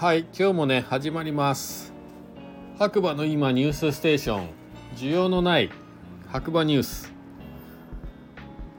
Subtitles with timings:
[0.00, 1.92] はい今日もね始まります。
[2.78, 4.48] 白馬の今ニュースステーション。
[4.94, 5.72] 需要のない
[6.28, 7.12] 白馬ニュース。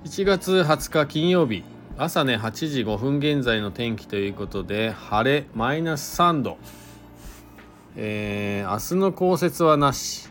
[0.05, 1.65] 1月20日金曜日。
[1.97, 6.57] 朝ね8時5分現在の天気ということで晴れマイナス3度。
[7.97, 10.29] えー、明日の降雪はなし。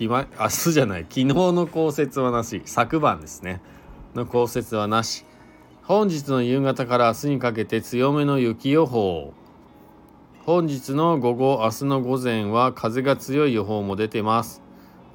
[0.00, 1.02] 明日じゃない。
[1.02, 2.62] 昨日の降雪はなし。
[2.64, 3.60] 昨晩ですね。
[4.16, 5.24] の降雪はなし。
[5.84, 9.34] 本日の夕方から明日にかけて強めの雪予報。
[10.46, 14.60] 本日の午後明日の午前は風が強い予報も出てます。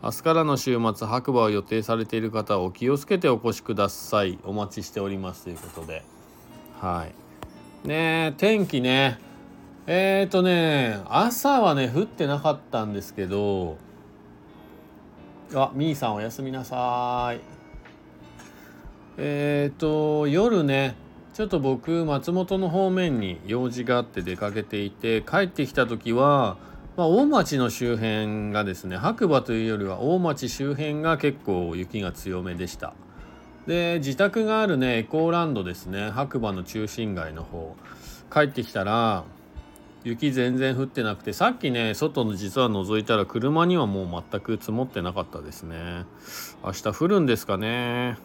[0.01, 4.39] 明日からの週末白馬を予定されている方はお気をつけてお越しください。
[4.43, 6.03] お待ちしておりますということで。
[6.81, 7.05] は
[7.85, 7.87] い。
[7.87, 9.19] ね天気ね。
[9.85, 13.77] えっ、ー、とね朝はね降ってなかったんですけど
[15.53, 17.41] あみーさんおやすみなさい。
[19.17, 20.95] えっ、ー、と夜ね
[21.39, 26.57] ちょっと僕松本の方面に用事があって出かけていて帰ってきた時は、
[26.97, 32.93] まあ、大町の周辺がですね白馬というよりは大町周辺が結構雪が強めでした。
[33.67, 37.73] で自宅があるねエコーランドですね白馬の中心街の方。
[38.29, 39.23] 帰ってきたら
[40.03, 46.03] 雪全然降ってなくてさっきね外の実は覗いたら車にはもう全く積もってなかったですね。
[46.65, 48.17] 明日降るんですかね。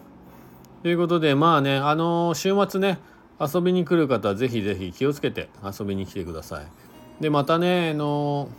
[0.85, 2.99] ということでまあねあの週末ね
[3.41, 6.67] 遊びに来る方はぜひぜひ気をつけて遊びに来てください。
[7.19, 8.49] でまたねあの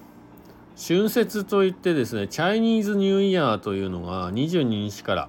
[0.77, 5.29] 春節といってですねチャイニーズニューイヤーというのが22日から、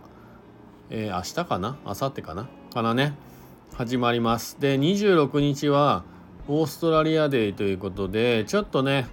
[0.89, 1.77] えー、明日かな？
[1.85, 2.49] 明後日かな？
[2.73, 3.13] かなね
[3.75, 4.59] 始まります。
[4.59, 6.03] で26日は
[6.47, 9.07] オーストラリアデーということでちょっとね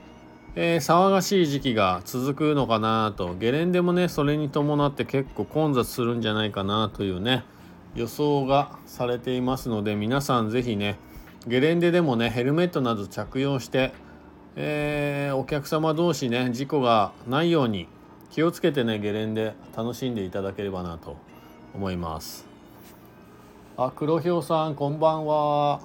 [0.56, 7.44] えー、騒がしい時期が続くのかなとゲレンデもねそれに伴って結構混雑するんじゃないかなというね
[7.94, 10.98] 予想がされていますので皆さん是非ね
[11.46, 13.92] ゲレンデでもねヘルメットなど着用して、
[14.56, 17.86] えー、お客様同士ね事故がないように
[18.30, 21.16] 気をつけてねゲレンデ楽しんでいただければなと
[21.74, 22.46] 思います。
[23.76, 25.80] あ黒ひょうさんこんばんは。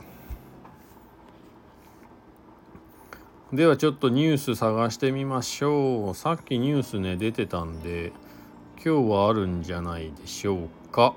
[3.51, 6.15] ではちょっとニュース探してみましょう。
[6.15, 8.13] さっきニュースね出てたんで
[8.83, 11.15] 今日はあるんじゃないでしょうか。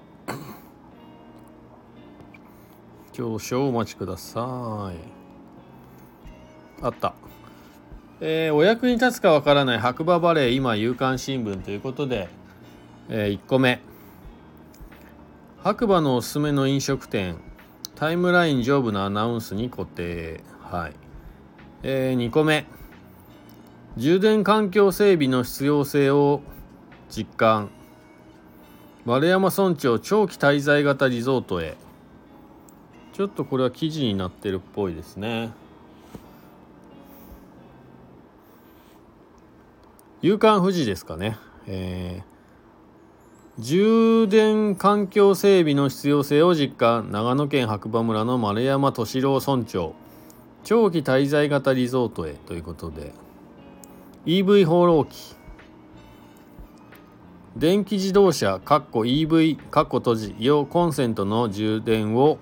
[3.12, 6.84] 少々お待ちください。
[6.84, 7.14] あった。
[8.20, 12.28] えー、お役に立つかわからない白馬バレー今夕刊新聞ということで、
[13.08, 13.80] えー、1個目。
[15.62, 17.36] 白馬のおすすめの飲食店
[17.94, 20.40] タイムライン上部のアナウンスに固定。
[20.60, 20.92] はい、
[21.82, 22.66] えー、2個目。
[23.96, 26.40] 充電環境整備の必要性を
[27.10, 27.70] 実感。
[29.04, 31.76] 丸山村長長期滞在型リゾートへ。
[33.12, 35.50] ちょっとこれは記事になってるっぽいですね。
[40.22, 41.36] 夕刊富士ですかね、
[41.66, 47.12] えー、充電環境整備の必要性を実感。
[47.12, 49.94] 長野県白馬村の丸山敏郎村長。
[50.64, 53.12] 長期滞在型リゾートへということで。
[54.24, 55.34] EV 放浪機
[57.56, 60.34] 電気自動車 EV 閉じ。
[60.38, 62.38] 用コンセントの充電を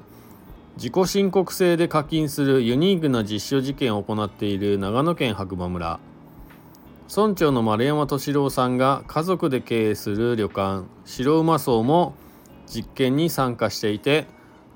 [0.81, 6.01] 自己申告制で課金するユニークな実証実験を行っている長野県白馬村。
[7.15, 10.87] 村長の丸山敏郎さんが家族で経営する旅館。
[11.05, 12.15] 白馬荘も
[12.67, 14.27] 実験に参加していて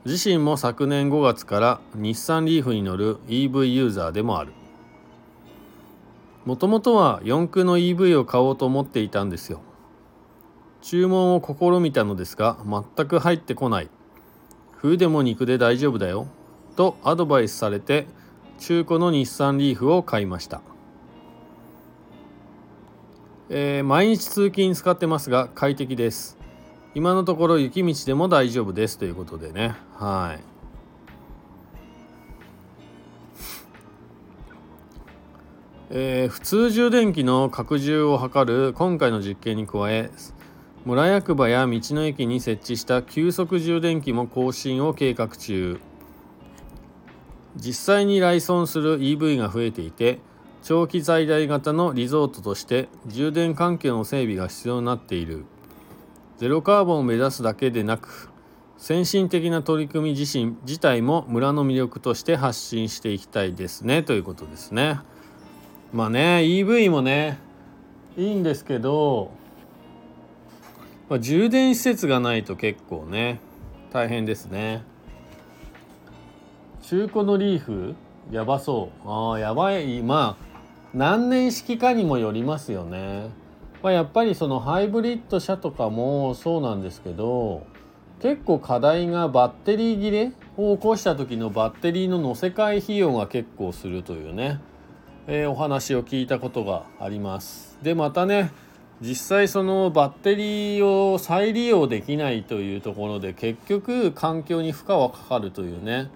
[0.05, 4.53] 自身も昨年5月から日産リーフに乗る EV ユーザーでもある。
[6.45, 9.63] もともとは四駆の EV を買おうと思っていたんですよ。
[10.83, 13.89] 注文を試みたのですが全く入ってこない。
[14.85, 16.27] 冬でも肉で大丈夫だよ。
[16.77, 18.07] とアドバイスされて
[18.59, 20.61] 中古の日産リーフを買いました、
[23.49, 26.37] えー、毎日通勤使ってますが快適です。
[26.95, 28.99] 今のところ雪道でも大丈夫です。
[28.99, 29.75] ということでね。
[29.95, 30.41] はい。
[35.89, 40.11] えー、普通充電器の拡充を図る今回の実験に加え
[40.85, 45.81] 村役場や道の駅に設置した急速充電器も更新を計画中。
[47.57, 50.19] 実際に来村する EV が増えていて
[50.63, 55.47] 長期在来型のリゾートとして充電環境の整備が必要になっている。
[56.37, 58.29] ゼロカーボンを目指すだけでなく
[58.77, 64.03] 先進的な取り組み自身自体も村の魅力として発信していきたいですね。
[64.03, 65.01] ということですね。
[65.95, 67.39] まあね EV もね
[68.19, 69.31] いいんですけど
[71.09, 73.41] まあ、充電施設がないと結構ね
[73.93, 74.83] 大変ですね。
[76.83, 77.95] 中古のリーフ？
[78.31, 79.09] やばそう。
[79.09, 80.03] ああやばい。
[80.03, 80.45] まあ
[80.95, 83.29] 何年式かにもよりますよね、
[83.83, 87.67] まあ、やっぱりそのハイブリッド車とかもそうなんですけど
[88.23, 94.61] 結構課題がバッテリー切れを起こした時のバッテリーの乗せ替え費用が結構するというね、
[95.27, 97.77] えー、お話を聞いたことがあります。
[97.83, 98.53] でまたね
[99.01, 106.11] 実際そのバッテリーを再利用できないというところで結局環境に負荷はかかるというね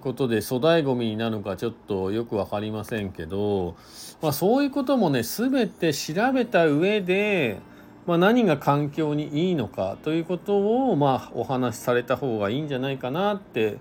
[0.00, 3.76] ことで粗大ごみになるかちょっとよく分かりませんけど、
[4.22, 7.60] まあ、そういうこともね全て調べた上で
[8.06, 13.76] まあ、何が環境にいいのかということをまあお話しされた方がいいんじゃないかなって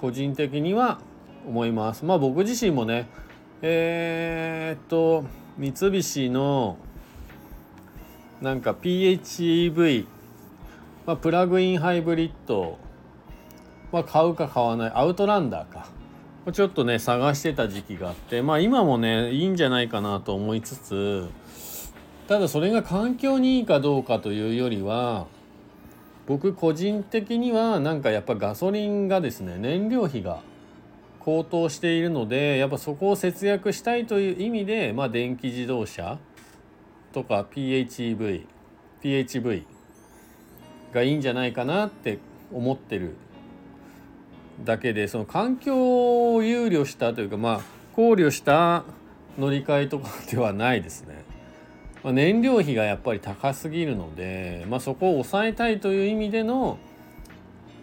[0.00, 1.00] 個人的には
[1.46, 2.04] 思います。
[2.04, 3.08] まあ僕自身もね
[3.62, 5.24] えー、っと
[5.58, 6.76] 三菱の
[8.42, 10.04] なんか PHEV、
[11.06, 12.76] まあ、プラグインハイブリッド、
[13.92, 15.86] ま、買うか買わないアウトランダーか。
[16.50, 21.28] ちょっとね探してた時期があってまあ今もねいいんじゃないかなと思いつつ
[22.26, 25.28] ただそれが環境にいいかどうかというよりは
[26.26, 30.40] 僕個人的にはなんかやっぱガソリンがですね燃料費が
[31.20, 36.18] 高騰しているのでやっぱそこを節約したいという意味で、まあ、電気自動車
[37.12, 38.46] とか PHEV
[39.02, 39.64] PHV
[40.92, 42.18] がいいんじゃないかなって
[42.52, 43.16] 思ってる
[44.64, 47.60] だけでその環境を憂慮したというかまあ
[47.94, 48.84] 考慮した
[49.38, 51.24] 乗り換えとかではないですね。
[52.02, 56.78] まあ、燃料費がやっぱり高すぎるので、まあ、そこを抑えたいという意味での、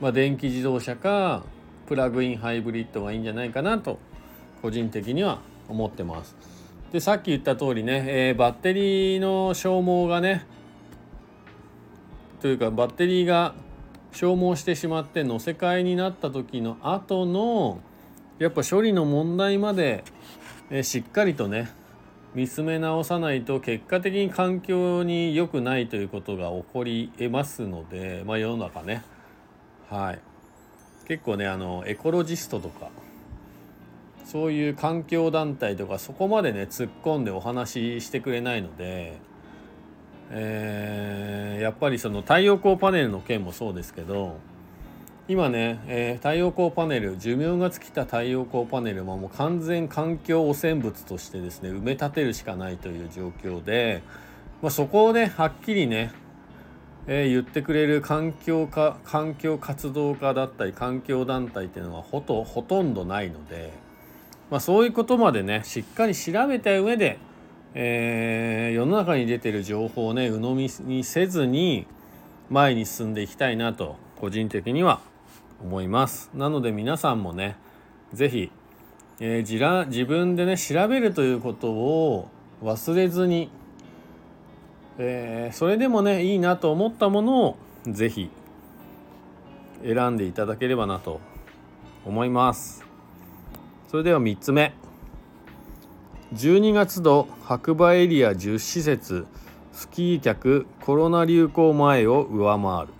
[0.02, 1.44] まあ、電気自動車か
[1.88, 3.98] プラグインハイブリッドがいいんじゃないかなと
[4.62, 5.40] 個人的には
[5.70, 6.36] 思ってます。
[6.92, 10.46] でさっき言った通りね、えー、バッテリーの消耗がね
[12.42, 13.54] というかバッテリーが
[14.12, 17.80] 消耗してしまって乗せ替えになった時の後の
[18.40, 20.04] やっぱ処理の問題まで、
[20.72, 21.70] えー、しっかりとね
[22.34, 29.04] 見つめ直さないと結果的に環境に良くないということが起こりえますので、まあ、世の中ね。
[29.90, 30.20] はい。
[31.08, 32.90] 結構ねあのエコロジストとか
[34.31, 39.18] そういう環境団体とかそこまでね突っ込んでお話ししてくれないので、
[40.30, 44.38] えー、やっぱりその太陽光パネルの件もそうですけど
[45.28, 54.04] 今ね、えー、太陽光パネル寿命が尽きた太陽光パネルももう完全環境汚染物としてですね埋め立てるしかないという状況で、
[54.62, 56.12] まあ、そこをねはっきりね、
[57.08, 63.89] えー、言ってくれる環境か環境活動家だったり環境団体っていうのはほとほとんどないので、
[64.50, 67.19] まあ、そういうことまでねしっかり調べた上で、
[67.75, 71.86] えー、世の中に出てる情報をね鵜呑みにせずに
[72.50, 75.01] 前に進んでいきたいなと個人的には
[75.62, 76.31] 思います。
[76.34, 77.57] なので皆さんもね
[78.13, 78.51] 是非、
[79.19, 82.28] えー、自分でね調べるということを
[82.63, 83.52] 忘れずに、
[84.98, 88.30] えー、それでもねいいなと思ったものを是非
[89.84, 91.22] 選んでいただければなと
[92.04, 92.89] 思います。
[93.90, 94.72] それでは3つ目
[96.36, 99.26] 12月度白馬エリア10施設
[99.74, 102.94] スキー客コロナ流行前を上回る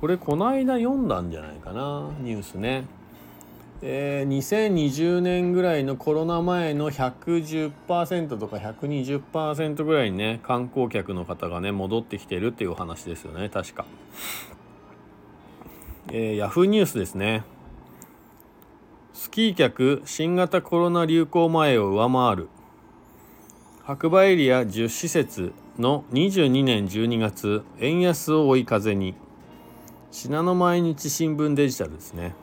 [0.00, 2.84] これこの間読んだんじゃないかなニュースね。
[3.82, 13.84] えー、2020年ぐらいのコロナ前の110%とか120%ぐらいにね観光客の方がね戻ってきてるっていうお話ですよね確か。
[16.12, 17.42] えー、ヤフーニュースですね。
[19.20, 22.48] スキー客新型コロナ流行前を上回る。
[23.82, 29.16] 白馬エリア10施設の22年12月円安を追い風に。
[30.12, 32.36] 信濃毎日新聞デジタルですね。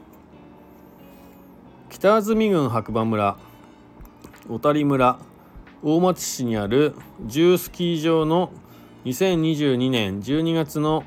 [1.89, 3.38] 北安住郡白馬村
[4.50, 5.17] 小谷村
[5.82, 6.94] 大町市にある
[7.25, 8.51] 重スキー場の
[9.05, 11.05] 2022年12月の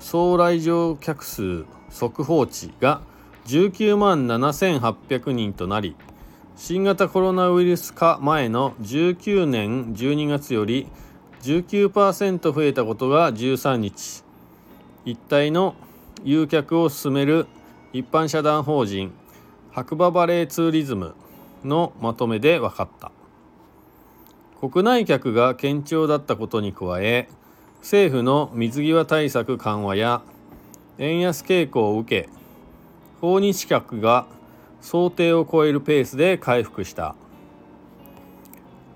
[0.00, 3.07] 総来場客数速報値が
[3.48, 5.96] 19万7800人となり
[6.54, 10.86] 新型コロナウイルス化前の19年12月より
[11.40, 14.22] 19%増えたことが13日。
[15.06, 15.76] 一体の
[16.24, 17.46] 誘客を進める
[17.94, 19.12] 一般社団法人
[19.70, 21.14] 白馬バレーツーリズム
[21.64, 23.12] のまとめで分かった。
[24.60, 27.30] 国内客が堅調だったことに加え
[27.78, 30.20] 政府の水際対策緩和や
[30.98, 32.37] 円安傾向を受け
[33.20, 34.26] 訪日客が
[34.80, 37.16] 想定を超えるペースで回復した。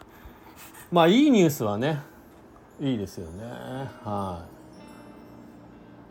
[0.91, 2.11] まあいいニュースはね
[2.81, 3.43] いいですよね。
[4.03, 4.45] は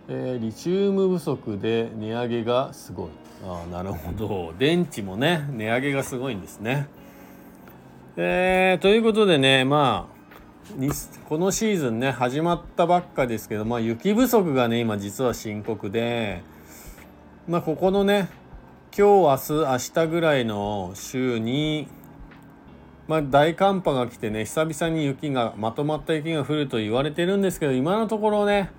[0.08, 3.08] い、えー、リチウム不足で値上げがすごい。
[3.44, 4.54] あなるほど。
[4.58, 6.88] 電池もね値上げがすごいんですね。
[8.16, 10.22] えー、ということでねまあ
[11.28, 16.42] このシーズンね始まったばっかですけど、まあ、雪不足がね今実は深刻で
[17.48, 18.28] まあここのね
[18.96, 21.88] 今日明日明日ぐらいの週に
[23.08, 28.70] まあ、大寒波が来てね久々に雪がまとまった雪が降ると言われてるんですけど今のところね、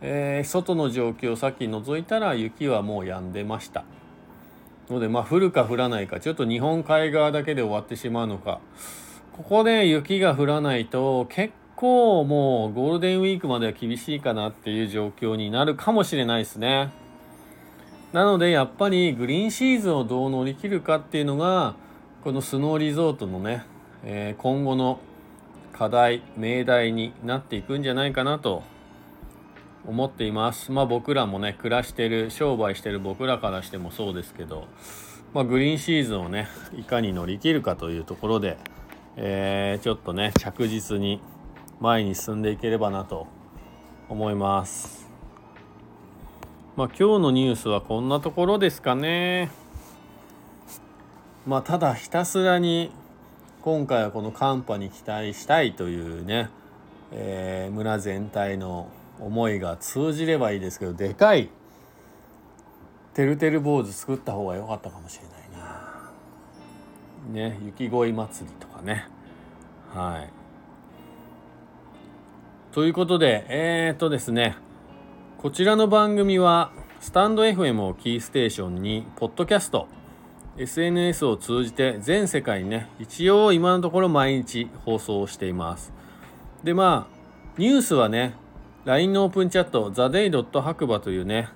[0.00, 3.84] えー、外の状況をさっき覗いたら雪はもう止んでました。
[4.88, 8.60] のでまあ降るか降らないかちょっと日本海側だけで終わってしまうのか。
[9.36, 16.92] ここで雪が降らないと結構もうゴールデンウィークまでは厳しいかなっていう状況になるかもしれないですね。
[18.12, 21.76] なのでやっぱりグリーンシーズンをどう乗り切るかっていうのが
[22.22, 23.64] このスノーリゾートのね、
[24.04, 25.00] えー、今後の
[25.72, 28.62] 課題命題になっていくんじゃないかなと
[29.86, 30.70] 思っています。
[30.70, 34.66] まあ僕らもね暮らしてる商売してる僕らからしてもそうですけど、
[35.32, 38.58] まあ、グリーンシーズンをねいかに乗り切るかというところで、
[39.16, 41.22] えー、ちょっとね着実に
[41.80, 43.28] 前に進んでいければなと
[44.10, 45.08] 思います。
[46.76, 49.59] まあ今日のニュースはこんなところですかね。
[51.46, 52.90] まあただひたすらに
[53.62, 56.50] 今回はこの寒波に期待したいというね、
[57.12, 61.50] えー、村全体の思いが通じればいいですけどでかい
[63.14, 65.62] てるてる坊主作った方が良かったかもしれない
[67.34, 67.50] な。
[67.50, 69.06] ね雪恋祭りとかね
[69.94, 70.28] はい。
[72.72, 74.56] ということでえー、っとですね
[75.38, 76.70] こちらの番組は
[77.00, 79.88] スタンド FM をキーステーションにポッドキャスト
[80.60, 85.90] SNS を通じて全世界にね一応今のところ毎日放送しています
[86.62, 87.20] でまあ
[87.56, 88.34] ニュースはね
[88.84, 90.60] LINE のオープンチャット TheDay.
[90.60, 91.48] 白馬というね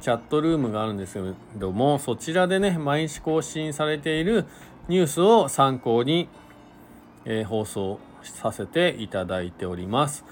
[0.00, 4.46] チャットルームがあるんですけどもそちらでね毎日更新されている
[4.88, 6.28] ニュースを参考に、
[7.26, 10.24] えー、放送させていただいております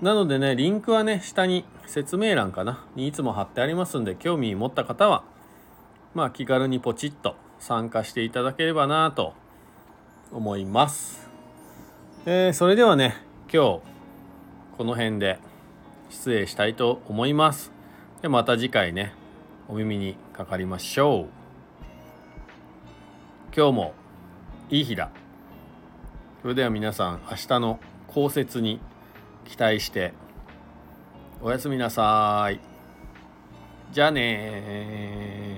[0.00, 5.22] なのでねリンクはね下に説明欄かなにいつも貼ってありますんで興味持った方は
[6.14, 9.34] まあ気軽にポチッと参加していただければなと
[10.32, 11.30] 思います。
[12.26, 13.14] えー、それではね
[13.52, 13.80] 今日
[14.76, 15.38] この辺で
[16.10, 17.70] 失礼したいと思います。
[18.20, 19.14] でまた次回ね
[19.68, 21.26] お耳にかかりましょう。
[23.56, 23.94] 今日も
[24.68, 25.12] いい日だ。
[26.42, 27.78] それでは皆さん明日の
[28.08, 28.80] 降雪に
[29.44, 30.14] 期待して
[31.40, 32.58] おやすみなさい。
[33.92, 35.51] じゃあね